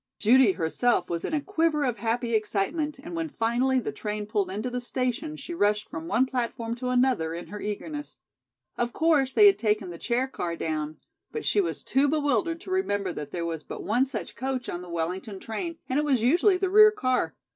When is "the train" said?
3.79-4.25